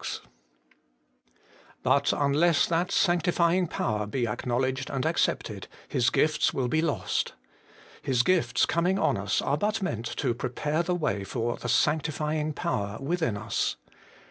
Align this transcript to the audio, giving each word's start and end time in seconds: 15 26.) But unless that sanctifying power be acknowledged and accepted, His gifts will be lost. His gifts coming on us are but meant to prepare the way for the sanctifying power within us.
15 0.00 0.26
26.) 1.82 1.82
But 1.82 2.12
unless 2.14 2.66
that 2.66 2.90
sanctifying 2.90 3.66
power 3.66 4.06
be 4.06 4.26
acknowledged 4.26 4.88
and 4.88 5.04
accepted, 5.04 5.68
His 5.86 6.08
gifts 6.08 6.54
will 6.54 6.68
be 6.68 6.80
lost. 6.80 7.34
His 8.00 8.22
gifts 8.22 8.64
coming 8.64 8.98
on 8.98 9.18
us 9.18 9.42
are 9.42 9.58
but 9.58 9.82
meant 9.82 10.06
to 10.16 10.32
prepare 10.32 10.82
the 10.82 10.94
way 10.94 11.24
for 11.24 11.58
the 11.58 11.68
sanctifying 11.68 12.54
power 12.54 12.96
within 13.02 13.36
us. 13.36 13.76